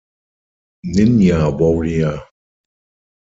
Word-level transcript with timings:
Ninja 0.93 1.47
Warrior". 1.55 2.17